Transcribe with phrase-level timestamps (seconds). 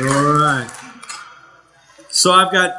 [0.00, 0.70] All right.
[2.08, 2.72] So I've got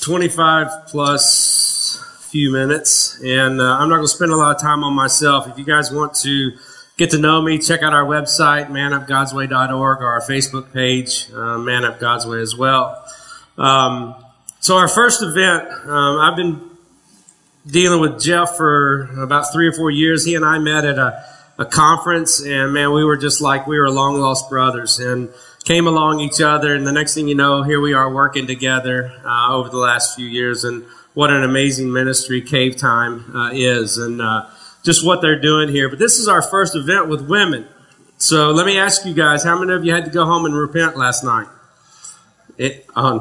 [0.00, 4.82] 25 plus few minutes, and uh, I'm not going to spend a lot of time
[4.82, 5.46] on myself.
[5.46, 6.52] If you guys want to
[6.96, 11.84] get to know me, check out our website, manupgodsway.org, or our Facebook page, uh, Man
[11.84, 13.04] Up God's Way as well.
[13.58, 14.14] Um,
[14.60, 16.62] so our first event, um, I've been
[17.66, 20.24] dealing with Jeff for about three or four years.
[20.24, 21.22] He and I met at a,
[21.58, 25.28] a conference, and man, we were just like we were long lost brothers, and
[25.68, 26.74] came along each other.
[26.74, 30.16] And the next thing you know, here we are working together uh, over the last
[30.16, 34.46] few years, and what an amazing ministry Cave Time uh, is, and uh,
[34.82, 35.90] just what they're doing here.
[35.90, 37.68] But this is our first event with women.
[38.16, 40.54] So let me ask you guys, how many of you had to go home and
[40.56, 41.48] repent last night?
[42.56, 43.20] It, um,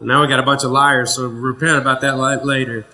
[0.00, 2.86] now we got a bunch of liars, so repent about that later.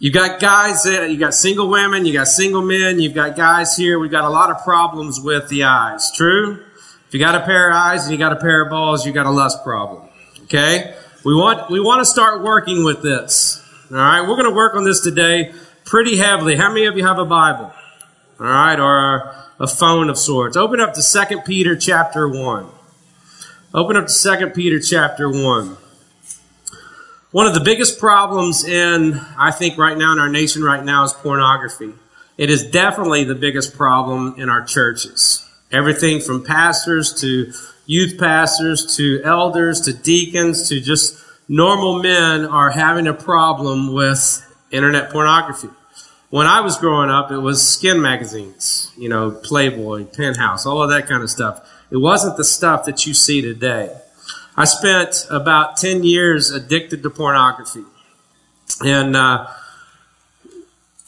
[0.00, 4.00] You got guys, you got single women, you got single men, you've got guys here.
[4.00, 6.10] We've got a lot of problems with the eyes.
[6.16, 6.64] True?
[7.12, 9.12] If you got a pair of eyes and you got a pair of balls, you
[9.12, 10.08] got a lust problem.
[10.44, 10.94] Okay?
[11.26, 13.62] We want, we want to start working with this.
[13.90, 14.22] All right?
[14.22, 15.52] We're going to work on this today
[15.84, 16.56] pretty heavily.
[16.56, 17.70] How many of you have a Bible?
[18.40, 18.80] All right?
[18.80, 20.56] Or a phone of sorts.
[20.56, 22.66] Open up to 2 Peter chapter 1.
[23.74, 25.76] Open up to 2 Peter chapter 1.
[27.30, 31.04] One of the biggest problems in, I think, right now in our nation right now
[31.04, 31.92] is pornography.
[32.38, 35.41] It is definitely the biggest problem in our churches.
[35.72, 37.52] Everything from pastors to
[37.86, 44.46] youth pastors to elders to deacons to just normal men are having a problem with
[44.70, 45.68] internet pornography.
[46.30, 50.90] When I was growing up, it was skin magazines, you know, Playboy, Penthouse, all of
[50.90, 51.68] that kind of stuff.
[51.90, 53.94] It wasn't the stuff that you see today.
[54.56, 57.84] I spent about 10 years addicted to pornography.
[58.82, 59.46] And uh,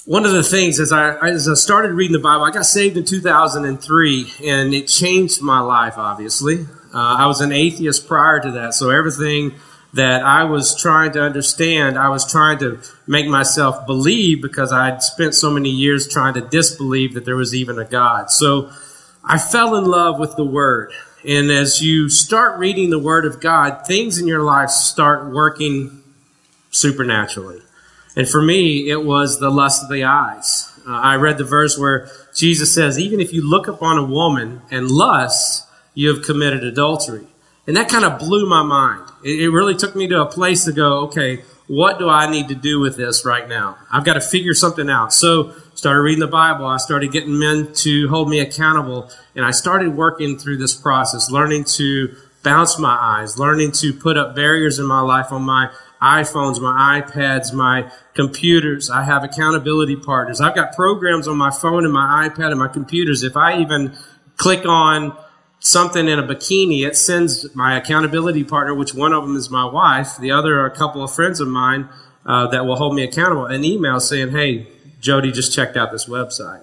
[0.07, 2.97] one of the things as I, as I started reading the Bible, I got saved
[2.97, 6.67] in 2003, and it changed my life, obviously.
[6.93, 9.55] Uh, I was an atheist prior to that, so everything
[9.95, 15.03] that I was trying to understand, I was trying to make myself believe because I'd
[15.03, 18.31] spent so many years trying to disbelieve that there was even a God.
[18.31, 18.71] So
[19.25, 20.93] I fell in love with the Word.
[21.27, 26.03] And as you start reading the Word of God, things in your life start working
[26.71, 27.64] supernaturally.
[28.17, 30.71] And for me, it was the lust of the eyes.
[30.87, 34.63] Uh, I read the verse where Jesus says, even if you look upon a woman
[34.71, 37.27] and lust, you have committed adultery.
[37.67, 39.09] And that kind of blew my mind.
[39.25, 42.49] It, it really took me to a place to go, okay, what do I need
[42.49, 43.79] to do with this right now?
[43.91, 45.13] I've got to figure something out.
[45.13, 46.67] So started reading the Bible.
[46.67, 49.11] I started getting men to hold me accountable.
[49.35, 54.19] And I started working through this process, learning to bounce my eyes, learning to put
[54.19, 55.71] up barriers in my life on my
[56.05, 58.91] iPhones, my iPads, my computers.
[58.91, 60.41] I have accountability partners.
[60.41, 63.23] I've got programs on my phone and my iPad and my computers.
[63.23, 63.97] If I even
[64.37, 65.17] click on
[65.61, 69.65] something in a bikini, it sends my accountability partner, which one of them is my
[69.65, 71.89] wife, the other are a couple of friends of mine
[72.27, 74.69] uh, that will hold me accountable, an email saying, hey,
[75.01, 76.63] Jody just checked out this website.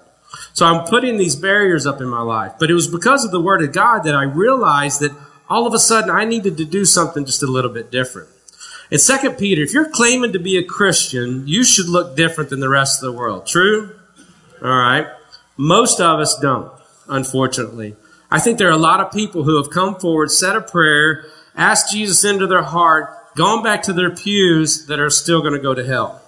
[0.52, 2.52] So I'm putting these barriers up in my life.
[2.58, 5.12] But it was because of the Word of God that I realized that
[5.48, 8.28] all of a sudden I needed to do something just a little bit different.
[8.92, 12.60] In 2 Peter, if you're claiming to be a Christian, you should look different than
[12.60, 13.46] the rest of the world.
[13.46, 13.96] True?
[14.60, 15.06] All right.
[15.56, 16.70] Most of us don't,
[17.08, 17.96] unfortunately.
[18.30, 21.24] I think there are a lot of people who have come forward, said a prayer,
[21.56, 25.58] asked Jesus into their heart, gone back to their pews that are still going to
[25.58, 26.20] go to hell.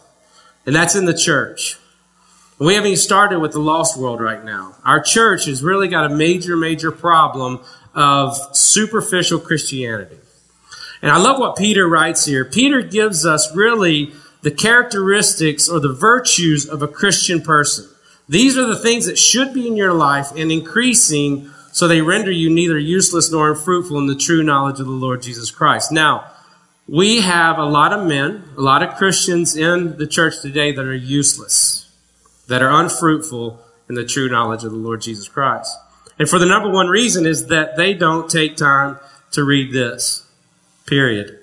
[0.65, 1.77] And that's in the church.
[2.59, 4.75] We haven't even started with the lost world right now.
[4.87, 7.61] Our church has really got a major, major problem
[7.95, 10.17] of superficial Christianity.
[11.05, 12.47] And I love what Peter writes here.
[12.47, 17.87] Peter gives us really the characteristics or the virtues of a Christian person.
[18.27, 22.31] These are the things that should be in your life and increasing so they render
[22.31, 25.93] you neither useless nor unfruitful in the true knowledge of the Lord Jesus Christ.
[25.93, 26.25] Now,
[26.89, 30.87] we have a lot of men, a lot of Christians in the church today that
[30.87, 31.85] are useless
[32.47, 35.77] that are unfruitful in the true knowledge of the Lord Jesus Christ.
[36.19, 38.99] And for the number one reason is that they don't take time
[39.33, 40.24] to read this.
[40.87, 41.39] Period.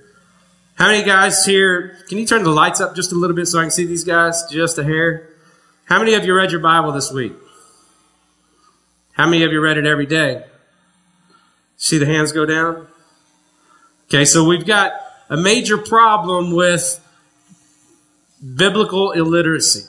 [0.75, 3.59] How many guys here, can you turn the lights up just a little bit so
[3.59, 5.29] I can see these guys just a hair?
[5.85, 7.33] How many of you read your Bible this week?
[9.13, 10.43] How many of you read it every day?
[11.77, 12.88] See the hands go down?
[14.05, 14.93] Okay, so we've got
[15.29, 16.99] a major problem with
[18.55, 19.88] biblical illiteracy.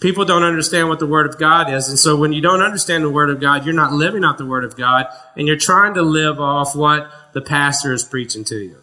[0.00, 1.88] People don't understand what the Word of God is.
[1.88, 4.46] And so when you don't understand the Word of God, you're not living out the
[4.46, 5.06] Word of God
[5.36, 8.79] and you're trying to live off what the pastor is preaching to you.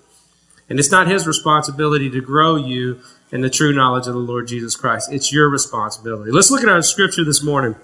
[0.70, 3.00] And it's not his responsibility to grow you
[3.32, 5.12] in the true knowledge of the Lord Jesus Christ.
[5.12, 6.32] It's your responsibility.
[6.32, 7.76] Let's look at our scripture this morning.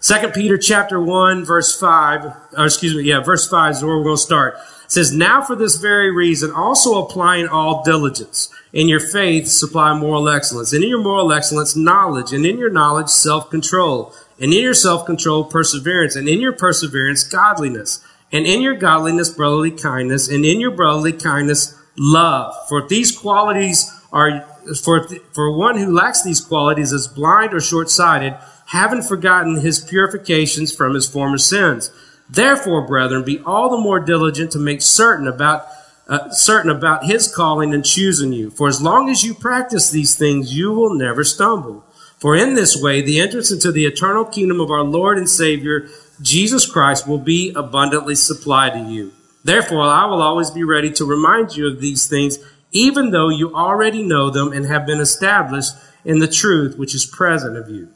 [0.00, 2.24] Second Peter chapter 1, verse 5,
[2.58, 4.56] or excuse me, yeah, verse 5 is where we're going to start.
[4.84, 8.50] It says, Now for this very reason, also applying all diligence.
[8.74, 10.74] In your faith, supply moral excellence.
[10.74, 12.32] And in your moral excellence, knowledge.
[12.32, 14.12] And in your knowledge, self-control.
[14.38, 16.16] And in your self-control, perseverance.
[16.16, 18.04] And in your perseverance, godliness.
[18.34, 20.28] And in your godliness, brotherly kindness.
[20.28, 22.54] And in your brotherly kindness, love.
[22.68, 24.42] For these qualities are,
[24.82, 28.34] for, for one who lacks these qualities is blind or short-sighted,
[28.66, 31.92] having forgotten his purifications from his former sins.
[32.28, 35.66] Therefore, brethren, be all the more diligent to make certain about
[36.06, 38.50] uh, certain about his calling and choosing you.
[38.50, 41.82] For as long as you practice these things, you will never stumble.
[42.18, 45.88] For in this way, the entrance into the eternal kingdom of our Lord and Savior,
[46.20, 49.12] Jesus Christ, will be abundantly supplied to you.
[49.42, 52.38] Therefore, I will always be ready to remind you of these things,
[52.72, 55.72] even though you already know them and have been established
[56.04, 57.88] in the truth which is present of you.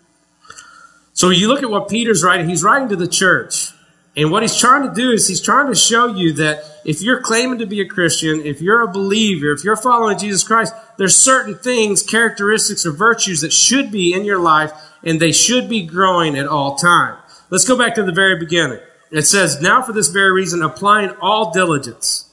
[1.12, 3.72] So you look at what Peter's writing, he's writing to the church.
[4.16, 7.20] And what he's trying to do is he's trying to show you that if you're
[7.20, 11.16] claiming to be a Christian, if you're a believer, if you're following Jesus Christ, there's
[11.16, 14.72] certain things, characteristics, or virtues that should be in your life
[15.04, 17.18] and they should be growing at all time.
[17.50, 18.80] Let's go back to the very beginning.
[19.10, 22.30] It says, now for this very reason, applying all diligence.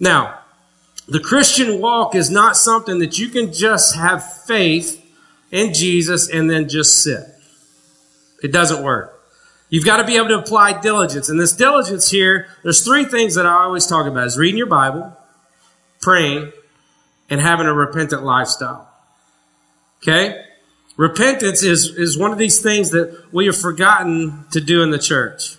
[0.00, 0.40] Now,
[1.06, 5.00] the Christian walk is not something that you can just have faith
[5.50, 7.22] in Jesus and then just sit.
[8.42, 9.12] It doesn't work.
[9.68, 11.28] You've got to be able to apply diligence.
[11.28, 14.66] And this diligence here, there's three things that I always talk about is reading your
[14.66, 15.16] Bible,
[16.00, 16.52] praying,
[17.30, 18.88] and having a repentant lifestyle.
[20.02, 20.44] Okay?
[20.96, 24.98] Repentance is, is one of these things that we have forgotten to do in the
[24.98, 25.56] church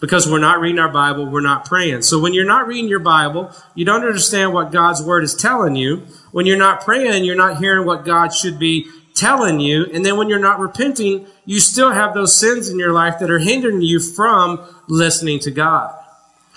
[0.00, 2.02] because we're not reading our Bible, we're not praying.
[2.02, 5.76] So when you're not reading your Bible, you don't understand what God's Word is telling
[5.76, 5.98] you.
[6.32, 9.86] When you're not praying, you're not hearing what God should be telling you.
[9.92, 13.30] And then when you're not repenting, you still have those sins in your life that
[13.30, 15.94] are hindering you from listening to God.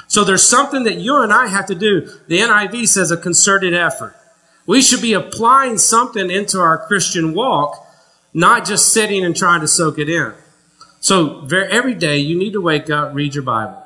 [0.08, 2.10] So there's something that you and I have to do.
[2.28, 4.16] The NIV says a concerted effort.
[4.66, 7.82] We should be applying something into our Christian walk,
[8.33, 10.33] not just sitting and trying to soak it in.
[11.00, 13.83] So every day you need to wake up, read your Bible.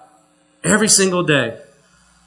[0.64, 1.60] Every single day.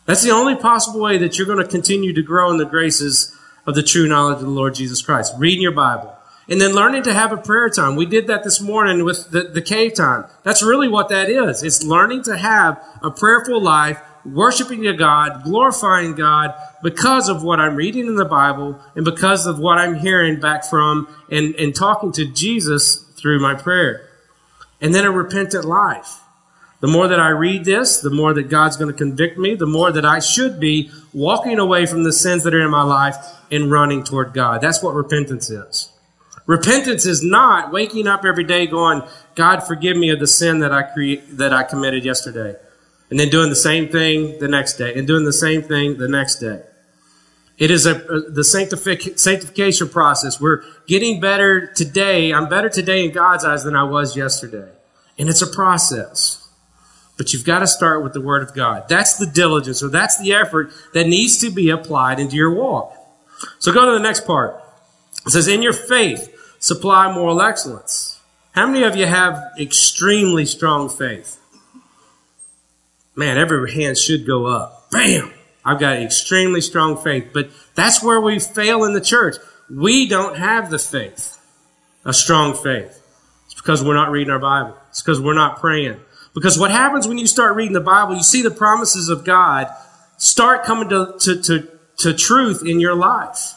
[0.07, 3.35] That's the only possible way that you're going to continue to grow in the graces
[3.67, 5.35] of the true knowledge of the Lord Jesus Christ.
[5.39, 6.17] Reading your Bible.
[6.49, 7.95] And then learning to have a prayer time.
[7.95, 10.25] We did that this morning with the, the cave time.
[10.43, 11.63] That's really what that is.
[11.63, 17.61] It's learning to have a prayerful life, worshiping your God, glorifying God because of what
[17.61, 21.75] I'm reading in the Bible and because of what I'm hearing back from and, and
[21.75, 24.09] talking to Jesus through my prayer.
[24.81, 26.21] And then a repentant life.
[26.81, 29.67] The more that I read this, the more that God's going to convict me, the
[29.67, 33.17] more that I should be walking away from the sins that are in my life
[33.51, 34.63] and running toward God.
[34.63, 35.91] That's what repentance is.
[36.47, 39.03] Repentance is not waking up every day going,
[39.35, 40.83] God forgive me of the sin that I
[41.35, 42.57] that I committed yesterday.
[43.11, 46.09] And then doing the same thing the next day and doing the same thing the
[46.09, 46.63] next day.
[47.59, 50.41] It is a, the sanctific, sanctification process.
[50.41, 52.33] We're getting better today.
[52.33, 54.71] I'm better today in God's eyes than I was yesterday.
[55.19, 56.49] And it's a process.
[57.19, 58.89] But you've got to start with the Word of God.
[58.89, 62.97] That's the diligence or that's the effort that needs to be applied into your walk.
[63.59, 64.59] So go to the next part.
[65.27, 68.21] It says, in your faith, supply moral excellence.
[68.53, 71.40] How many of you have extremely strong faith?
[73.21, 74.91] Man, every hand should go up.
[74.91, 75.31] Bam!
[75.63, 79.37] I've got extremely strong faith, but that's where we fail in the church.
[79.69, 81.39] We don't have the faith,
[82.03, 82.99] a strong faith.
[83.45, 84.75] It's because we're not reading our Bible.
[84.89, 86.01] It's because we're not praying.
[86.33, 89.69] Because what happens when you start reading the Bible, you see the promises of God
[90.17, 93.53] start coming to, to, to, to truth in your life.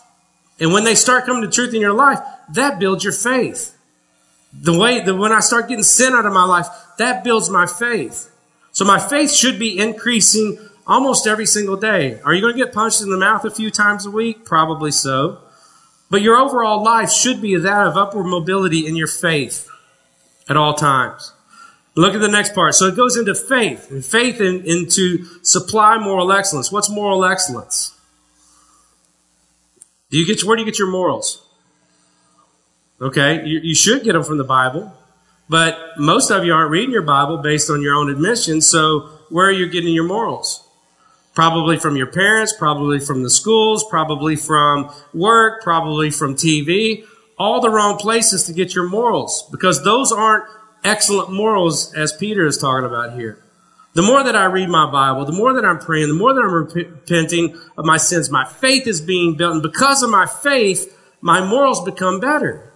[0.59, 2.19] And when they start coming to truth in your life,
[2.51, 3.73] that builds your faith.
[4.51, 6.67] The way that when I start getting sin out of my life,
[6.97, 8.29] that builds my faith.
[8.73, 12.19] So my faith should be increasing almost every single day.
[12.25, 14.43] Are you going to get punched in the mouth a few times a week?
[14.43, 15.39] Probably so.
[16.09, 19.69] But your overall life should be that of upward mobility in your faith
[20.49, 21.33] at all times.
[21.95, 22.73] Look at the next part.
[22.73, 26.71] So it goes into faith, and faith in, into supply moral excellence.
[26.71, 27.95] What's moral excellence?
[30.09, 31.47] Do you get where do you get your morals?
[32.99, 34.91] Okay, you, you should get them from the Bible,
[35.49, 38.61] but most of you aren't reading your Bible based on your own admission.
[38.61, 40.67] So where are you getting your morals?
[41.33, 47.05] Probably from your parents, probably from the schools, probably from work, probably from TV.
[47.37, 50.45] All the wrong places to get your morals because those aren't
[50.83, 53.39] excellent morals as Peter is talking about here.
[53.93, 56.41] The more that I read my Bible, the more that I'm praying, the more that
[56.41, 59.53] I'm repenting of my sins, my faith is being built.
[59.53, 62.72] And because of my faith, my morals become better.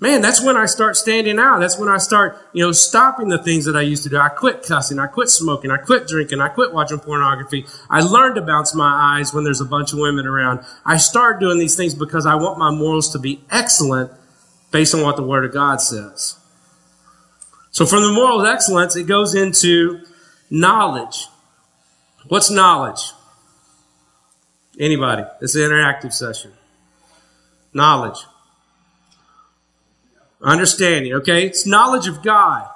[0.00, 1.60] Man, that's when I start standing out.
[1.60, 4.18] That's when I start, you know, stopping the things that I used to do.
[4.18, 4.98] I quit cussing.
[4.98, 5.70] I quit smoking.
[5.70, 6.40] I quit drinking.
[6.40, 7.66] I quit watching pornography.
[7.88, 10.64] I learned to bounce my eyes when there's a bunch of women around.
[10.84, 14.10] I start doing these things because I want my morals to be excellent
[14.70, 16.38] based on what the Word of God says.
[17.70, 20.04] So from the moral excellence, it goes into
[20.50, 21.26] knowledge.
[22.28, 23.12] What's knowledge?
[24.78, 25.24] Anybody?
[25.40, 26.52] It's an interactive session.
[27.72, 28.18] Knowledge.
[30.44, 31.46] Understanding, okay?
[31.46, 32.68] It's knowledge of God.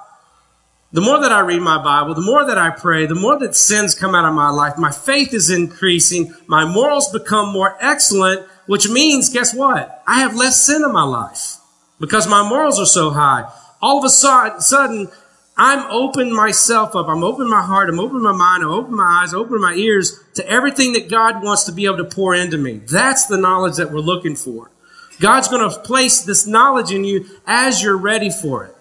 [0.91, 3.55] The more that I read my Bible, the more that I pray, the more that
[3.55, 8.47] sins come out of my life, my faith is increasing, my morals become more excellent,
[8.65, 10.01] which means, guess what?
[10.07, 11.57] I have less sin in my life
[11.99, 13.51] because my morals are so high.
[13.83, 15.09] All of a sudden,
[15.55, 17.07] I'm opening myself up.
[17.07, 17.89] I'm opening my heart.
[17.89, 18.63] I'm opening my mind.
[18.63, 21.97] I'm opening my eyes, opening my ears to everything that God wants to be able
[21.97, 22.81] to pour into me.
[22.89, 24.71] That's the knowledge that we're looking for.
[25.19, 28.75] God's going to place this knowledge in you as you're ready for it.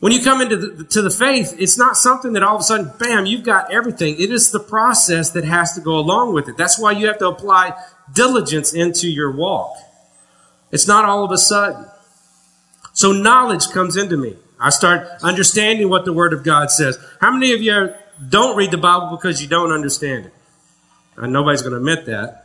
[0.00, 2.64] When you come into the, to the faith, it's not something that all of a
[2.64, 4.20] sudden, bam, you've got everything.
[4.20, 6.56] It is the process that has to go along with it.
[6.56, 7.74] That's why you have to apply
[8.12, 9.76] diligence into your walk.
[10.72, 11.86] It's not all of a sudden.
[12.92, 14.36] So knowledge comes into me.
[14.58, 16.98] I start understanding what the Word of God says.
[17.20, 17.94] How many of you
[18.28, 20.34] don't read the Bible because you don't understand it?
[21.16, 22.41] And nobody's going to admit that.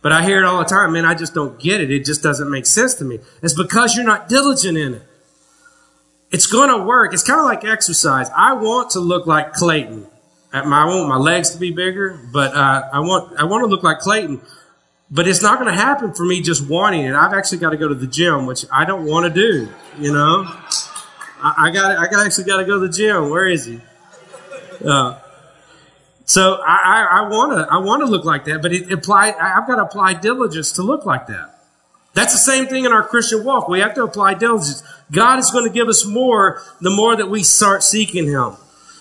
[0.00, 1.90] But I hear it all the time, man, I just don't get it.
[1.90, 3.18] It just doesn't make sense to me.
[3.42, 5.02] It's because you're not diligent in it.
[6.30, 7.14] It's going to work.
[7.14, 8.28] It's kind of like exercise.
[8.36, 10.06] I want to look like Clayton.
[10.52, 13.82] I want my legs to be bigger, but uh, I want I want to look
[13.82, 14.40] like Clayton.
[15.10, 17.14] But it's not going to happen for me just wanting it.
[17.14, 19.68] I've actually got to go to the gym, which I don't want to do.
[19.98, 20.44] You know,
[21.42, 23.30] I, got I got actually got to go to the gym.
[23.30, 23.80] Where is he?
[24.84, 25.18] Uh,
[26.28, 29.66] so I, I, want to I want to look like that, but it apply I've
[29.66, 31.58] got to apply diligence to look like that.
[32.12, 33.66] That's the same thing in our Christian walk.
[33.66, 34.82] We have to apply diligence.
[35.10, 38.56] God is going to give us more the more that we start seeking Him.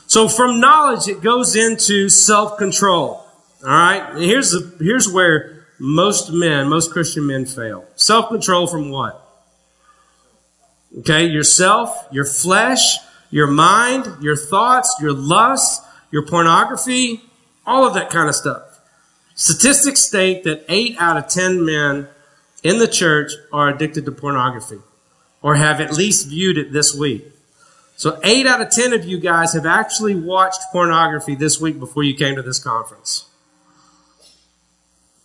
[0.05, 3.03] So from knowledge, it goes into self-control.
[3.05, 3.25] All
[3.62, 4.10] right.
[4.13, 7.86] And here's the, here's where most men, most Christian men fail.
[7.98, 9.22] Self-control from what?
[11.00, 11.25] Okay.
[11.25, 13.00] Yourself, your flesh,
[13.31, 17.21] your mind, your thoughts, your lust, your pornography,
[17.65, 18.79] all of that kind of stuff.
[19.35, 22.07] Statistics state that 8 out of 10 men
[22.63, 24.79] in the church are addicted to pornography
[25.41, 27.25] or have at least viewed it this week.
[27.95, 32.03] So 8 out of 10 of you guys have actually watched pornography this week before
[32.03, 33.25] you came to this conference.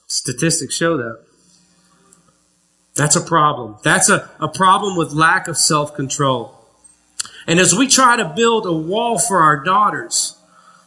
[0.07, 1.21] Statistics show that.
[2.95, 3.77] That's a problem.
[3.83, 6.59] That's a, a problem with lack of self control.
[7.47, 10.37] And as we try to build a wall for our daughters,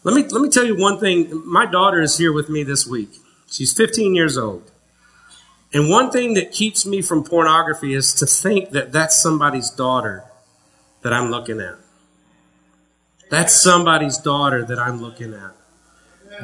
[0.06, 1.42] let me, let me tell you one thing.
[1.46, 3.10] My daughter is here with me this week.
[3.50, 4.72] She's 15 years old.
[5.74, 10.24] And one thing that keeps me from pornography is to think that that's somebody's daughter
[11.02, 11.76] that I'm looking at.
[13.32, 15.56] That's somebody's daughter that I'm looking at.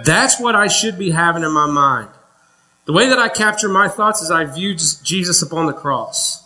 [0.03, 2.09] That's what I should be having in my mind.
[2.85, 6.43] The way that I capture my thoughts is I view Jesus upon the cross.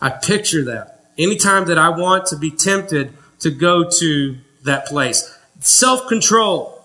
[0.00, 1.10] I picture that.
[1.18, 5.38] Anytime that I want to be tempted to go to that place.
[5.62, 6.82] Self control.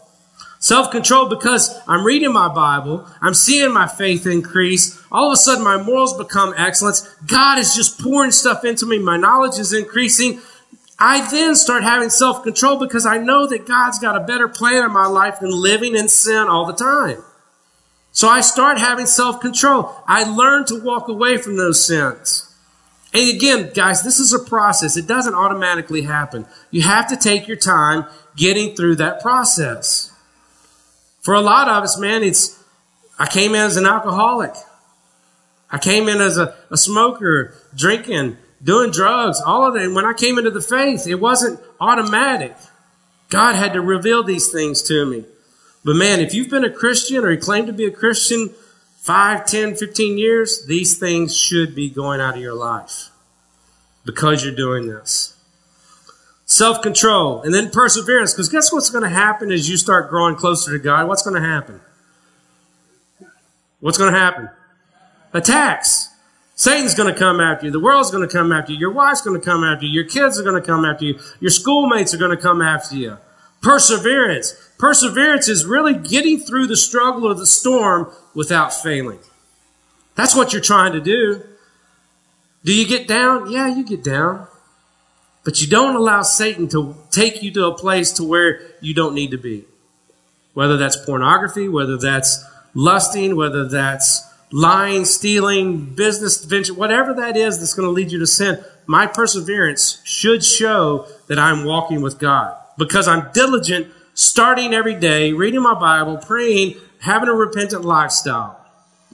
[0.59, 5.01] Self control because I'm reading my Bible, I'm seeing my faith increase.
[5.11, 7.01] All of a sudden, my morals become excellence.
[7.25, 8.99] God is just pouring stuff into me.
[8.99, 10.41] My knowledge is increasing.
[10.99, 14.83] I then start having self control because I know that God's got a better plan
[14.83, 17.23] in my life than living in sin all the time.
[18.11, 19.93] So I start having self control.
[20.07, 22.46] I learn to walk away from those sins.
[23.13, 24.97] And again, guys, this is a process.
[24.97, 26.45] It doesn't automatically happen.
[26.71, 30.11] You have to take your time getting through that process.
[31.21, 32.61] For a lot of us, man, it's,
[33.17, 34.53] I came in as an alcoholic.
[35.69, 39.83] I came in as a, a smoker, drinking, doing drugs, all of that.
[39.83, 42.55] And when I came into the faith, it wasn't automatic.
[43.29, 45.25] God had to reveal these things to me.
[45.83, 48.49] But man, if you've been a Christian or you claim to be a Christian
[49.07, 53.09] 5, 10, 15 years, these things should be going out of your life
[54.05, 55.37] because you're doing this
[56.47, 58.33] self control, and then perseverance.
[58.33, 61.07] Because guess what's going to happen as you start growing closer to God?
[61.07, 61.79] What's going to happen?
[63.79, 64.49] What's going to happen?
[65.33, 66.09] Attacks.
[66.55, 67.71] Satan's going to come after you.
[67.71, 68.79] The world's going to come after you.
[68.79, 69.91] Your wife's going to come after you.
[69.91, 71.19] Your kids are going to come after you.
[71.39, 73.17] Your schoolmates are going to come after you.
[73.61, 74.55] Perseverance.
[74.79, 79.17] Perseverance is really getting through the struggle of the storm without failing.
[80.13, 81.41] That's what you're trying to do.
[82.63, 83.49] Do you get down?
[83.51, 84.47] Yeah, you get down.
[85.43, 89.15] But you don't allow Satan to take you to a place to where you don't
[89.15, 89.65] need to be.
[90.53, 97.57] Whether that's pornography, whether that's lusting, whether that's lying, stealing, business venture, whatever that is
[97.57, 102.19] that's going to lead you to sin, my perseverance should show that I'm walking with
[102.19, 108.65] God because I'm diligent, starting every day, reading my Bible, praying, having a repentant lifestyle.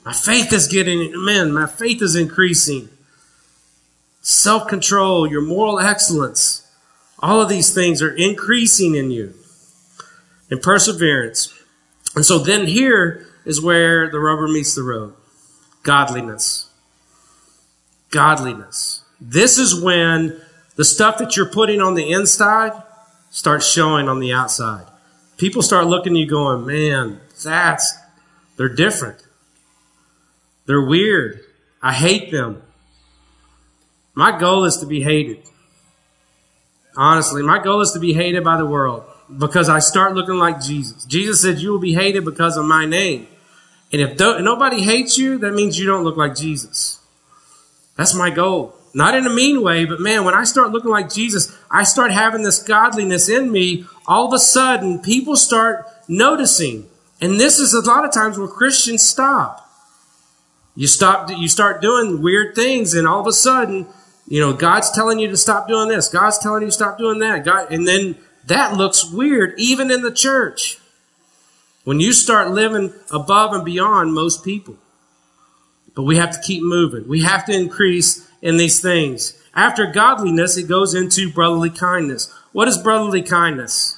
[0.05, 2.89] My faith is getting, man, my faith is increasing.
[4.21, 6.67] Self control, your moral excellence,
[7.19, 9.33] all of these things are increasing in you.
[10.49, 11.53] And perseverance.
[12.15, 15.13] And so then here is where the rubber meets the road
[15.83, 16.69] godliness.
[18.11, 19.01] Godliness.
[19.19, 20.41] This is when
[20.75, 22.71] the stuff that you're putting on the inside
[23.29, 24.85] starts showing on the outside.
[25.37, 27.93] People start looking at you going, man, that's,
[28.57, 29.21] they're different.
[30.65, 31.41] They're weird.
[31.81, 32.61] I hate them.
[34.15, 35.43] My goal is to be hated.
[36.95, 39.03] Honestly, my goal is to be hated by the world
[39.37, 41.05] because I start looking like Jesus.
[41.05, 43.27] Jesus said, You will be hated because of my name.
[43.91, 46.99] And if nobody hates you, that means you don't look like Jesus.
[47.95, 48.75] That's my goal.
[48.93, 52.11] Not in a mean way, but man, when I start looking like Jesus, I start
[52.11, 53.85] having this godliness in me.
[54.05, 56.89] All of a sudden, people start noticing.
[57.23, 59.65] And this is a lot of times where Christians stop.
[60.75, 63.87] You stop, you start doing weird things, and all of a sudden,
[64.27, 66.09] you know, God's telling you to stop doing this.
[66.09, 67.45] God's telling you to stop doing that.
[67.45, 70.79] God, and then that looks weird, even in the church.
[71.85, 74.75] When you start living above and beyond most people.
[75.95, 77.07] But we have to keep moving.
[77.07, 79.41] We have to increase in these things.
[79.55, 82.29] After godliness, it goes into brotherly kindness.
[82.51, 83.97] What is brotherly kindness?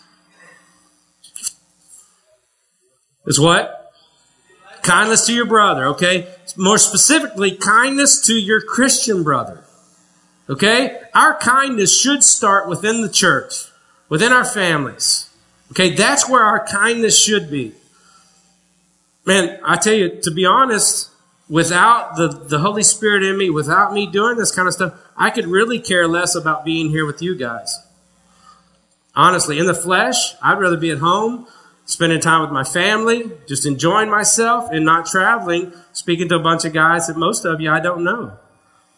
[3.25, 3.93] Is what?
[4.83, 6.27] Kindness to your brother, okay?
[6.57, 9.63] More specifically, kindness to your Christian brother.
[10.49, 11.01] Okay?
[11.13, 13.65] Our kindness should start within the church,
[14.09, 15.29] within our families.
[15.71, 15.95] Okay?
[15.95, 17.73] That's where our kindness should be.
[19.25, 21.09] Man, I tell you, to be honest,
[21.49, 25.31] without the, the Holy Spirit in me, without me doing this kind of stuff, I
[25.31, 27.79] could really care less about being here with you guys.
[29.15, 31.47] Honestly, in the flesh, I'd rather be at home,
[31.85, 36.65] spending time with my family, just enjoying myself and not traveling, speaking to a bunch
[36.65, 38.37] of guys that most of you I don't know.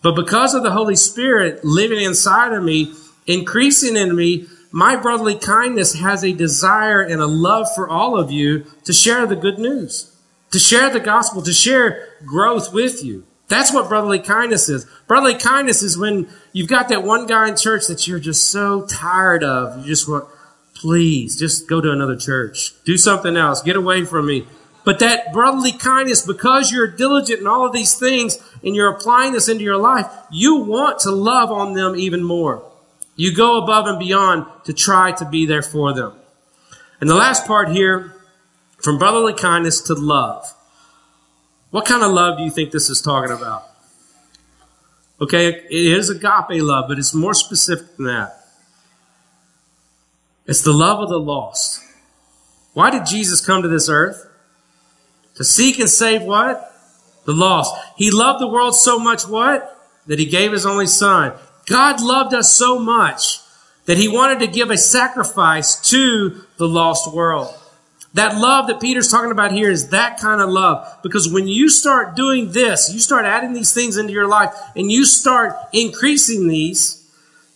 [0.01, 2.93] But because of the Holy Spirit living inside of me,
[3.25, 8.31] increasing in me, my brotherly kindness has a desire and a love for all of
[8.31, 10.15] you to share the good news,
[10.51, 13.25] to share the gospel, to share growth with you.
[13.47, 14.85] That's what brotherly kindness is.
[15.07, 18.85] Brotherly kindness is when you've got that one guy in church that you're just so
[18.85, 19.79] tired of.
[19.79, 20.25] You just want,
[20.77, 22.73] please, just go to another church.
[22.85, 23.61] Do something else.
[23.61, 24.47] Get away from me.
[24.85, 29.33] But that brotherly kindness, because you're diligent in all of these things and you're applying
[29.33, 32.63] this into your life, you want to love on them even more.
[33.15, 36.13] You go above and beyond to try to be there for them.
[37.01, 38.13] And the last part here,
[38.81, 40.53] from brotherly kindness to love.
[41.71, 43.65] What kind of love do you think this is talking about?
[45.19, 48.36] Okay, it is agape love, but it's more specific than that.
[50.47, 51.81] It's the love of the lost.
[52.73, 54.29] Why did Jesus come to this earth?
[55.35, 56.73] To seek and save what?
[57.25, 57.75] The lost.
[57.97, 59.77] He loved the world so much what?
[60.07, 61.33] That he gave his only son.
[61.65, 63.39] God loved us so much
[63.85, 67.53] that he wanted to give a sacrifice to the lost world.
[68.13, 70.99] That love that Peter's talking about here is that kind of love.
[71.03, 74.91] Because when you start doing this, you start adding these things into your life and
[74.91, 77.05] you start increasing these,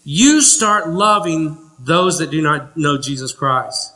[0.04, 3.94] you start loving those that do not know Jesus Christ.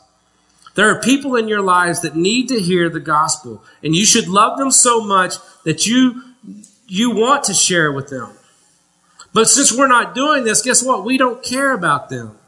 [0.74, 4.28] There are people in your lives that need to hear the gospel, and you should
[4.28, 6.22] love them so much that you,
[6.86, 8.30] you want to share with them.
[9.32, 11.04] But since we're not doing this, guess what?
[11.04, 12.38] We don't care about them.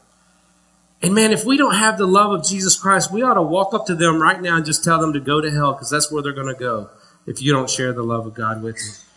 [1.01, 3.73] And man, if we don't have the love of Jesus Christ, we ought to walk
[3.73, 6.11] up to them right now and just tell them to go to hell because that's
[6.11, 6.89] where they're going to go
[7.25, 9.08] if you don't share the love of God with them.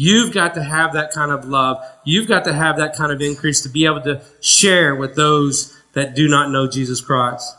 [0.00, 1.84] You've got to have that kind of love.
[2.04, 5.76] You've got to have that kind of increase to be able to share with those
[5.94, 7.52] that do not know Jesus Christ.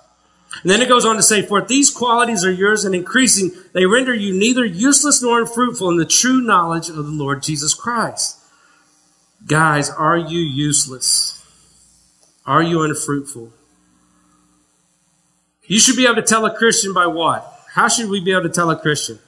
[0.61, 3.51] And then it goes on to say, For if these qualities are yours and increasing,
[3.73, 7.73] they render you neither useless nor unfruitful in the true knowledge of the Lord Jesus
[7.73, 8.39] Christ.
[9.45, 11.45] Guys, are you useless?
[12.45, 13.51] Are you unfruitful?
[15.65, 17.65] You should be able to tell a Christian by what?
[17.73, 19.19] How should we be able to tell a Christian?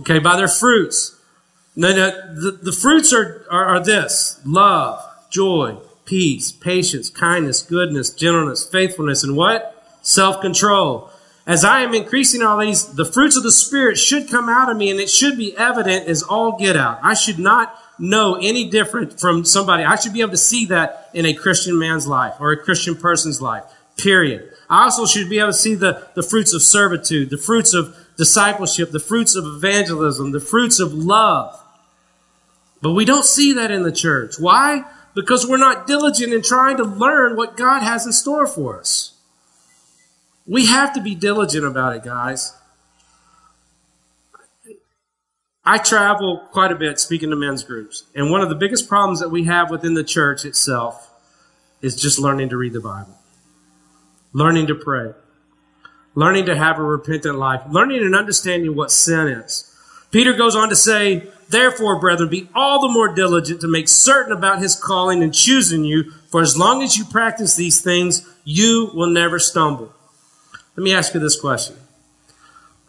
[0.00, 1.17] Okay, by their fruits.
[1.78, 8.10] No, no, the, the fruits are, are, are this love, joy, peace, patience, kindness, goodness,
[8.10, 9.76] gentleness, faithfulness, and what?
[10.02, 11.08] self control.
[11.46, 14.76] As I am increasing all these, the fruits of the Spirit should come out of
[14.76, 16.98] me and it should be evident as all get out.
[17.02, 19.84] I should not know any different from somebody.
[19.84, 22.96] I should be able to see that in a Christian man's life or a Christian
[22.96, 23.62] person's life.
[23.96, 24.50] Period.
[24.68, 27.96] I also should be able to see the, the fruits of servitude, the fruits of
[28.16, 31.58] discipleship, the fruits of evangelism, the fruits of love.
[32.80, 34.38] But we don't see that in the church.
[34.38, 34.84] Why?
[35.14, 39.14] Because we're not diligent in trying to learn what God has in store for us.
[40.46, 42.54] We have to be diligent about it, guys.
[45.64, 48.04] I travel quite a bit speaking to men's groups.
[48.14, 51.10] And one of the biggest problems that we have within the church itself
[51.82, 53.18] is just learning to read the Bible,
[54.32, 55.12] learning to pray,
[56.14, 59.67] learning to have a repentant life, learning and understanding what sin is.
[60.10, 64.32] Peter goes on to say, Therefore, brethren, be all the more diligent to make certain
[64.32, 68.90] about his calling and choosing you, for as long as you practice these things, you
[68.94, 69.94] will never stumble.
[70.76, 71.76] Let me ask you this question.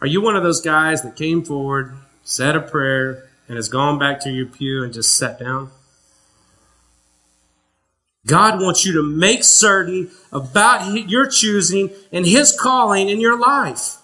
[0.00, 3.98] Are you one of those guys that came forward, said a prayer, and has gone
[3.98, 5.70] back to your pew and just sat down?
[8.26, 13.96] God wants you to make certain about your choosing and His calling in your life.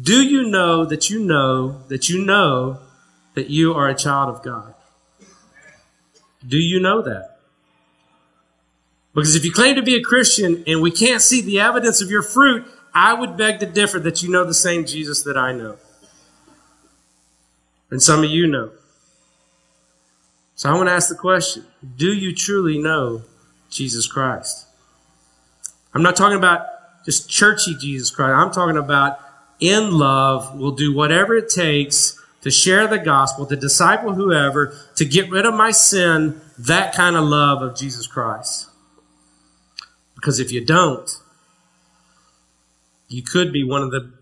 [0.00, 2.80] Do you know that you know that you know
[3.34, 4.74] that you are a child of God?
[6.46, 7.38] Do you know that?
[9.14, 12.10] Because if you claim to be a Christian and we can't see the evidence of
[12.10, 15.52] your fruit, I would beg to differ that you know the same Jesus that I
[15.52, 15.78] know.
[17.90, 18.72] And some of you know.
[20.54, 21.64] So I want to ask the question
[21.96, 23.22] Do you truly know
[23.70, 24.66] Jesus Christ?
[25.94, 26.66] I'm not talking about
[27.06, 28.34] just churchy Jesus Christ.
[28.34, 29.18] I'm talking about
[29.60, 35.04] in love will do whatever it takes to share the gospel, to disciple whoever, to
[35.04, 38.68] get rid of my sin, that kind of love of Jesus Christ.
[40.14, 41.10] Because if you don't,
[43.08, 44.12] you could be one of the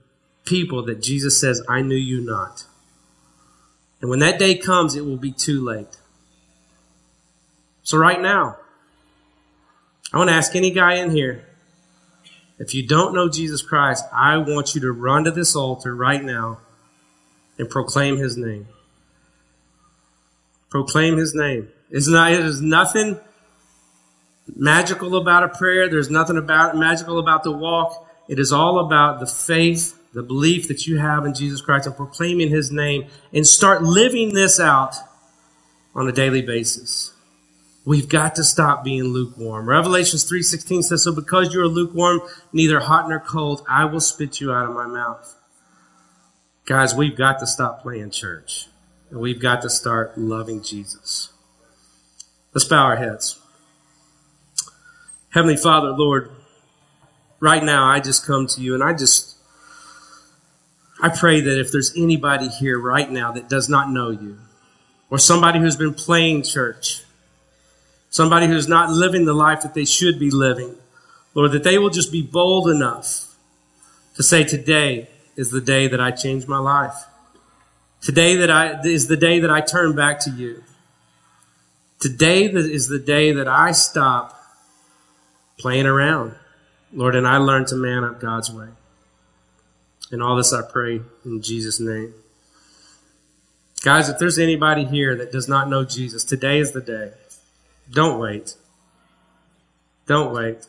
[0.44, 2.64] people that Jesus says, I knew you not.
[4.00, 5.98] And when that day comes, it will be too late.
[7.82, 8.56] So, right now,
[10.12, 11.44] I want to ask any guy in here
[12.58, 16.22] if you don't know Jesus Christ, I want you to run to this altar right
[16.22, 16.60] now
[17.58, 18.68] and proclaim his name.
[20.70, 21.68] Proclaim his name.
[21.90, 23.18] It's not, it is nothing
[24.54, 25.88] magical about a prayer.
[25.88, 28.08] There's nothing about magical about the walk.
[28.28, 31.96] It is all about the faith, the belief that you have in Jesus Christ and
[31.96, 34.96] proclaiming his name and start living this out
[35.94, 37.13] on a daily basis.
[37.84, 39.68] We've got to stop being lukewarm.
[39.68, 44.40] Revelations 3:16 says, "So because you are lukewarm, neither hot nor cold, I will spit
[44.40, 45.34] you out of my mouth."
[46.64, 48.68] Guys, we've got to stop playing church.
[49.10, 51.28] And we've got to start loving Jesus.
[52.52, 53.38] Let's bow our heads.
[55.30, 56.30] Heavenly Father, Lord,
[57.38, 59.34] right now I just come to you and I just
[61.00, 64.38] I pray that if there's anybody here right now that does not know you,
[65.10, 67.03] or somebody who's been playing church,
[68.14, 70.76] somebody who's not living the life that they should be living.
[71.34, 73.34] Lord, that they will just be bold enough
[74.14, 76.94] to say, Today is the day that I change my life.
[78.00, 80.62] Today that I, is the day that I turn back to you.
[81.98, 84.40] Today is the day that I stop
[85.58, 86.36] playing around,
[86.92, 88.68] Lord, and I learn to man up God's way.
[90.12, 92.14] And all this I pray in Jesus' name.
[93.82, 97.10] Guys, if there's anybody here that does not know Jesus, today is the day.
[97.90, 98.54] Don't wait.
[100.06, 100.66] Don't wait.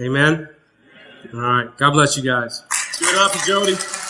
[0.00, 0.48] Amen?
[1.32, 1.76] All right.
[1.76, 2.62] God bless you guys.
[2.98, 4.05] Give it up Jody.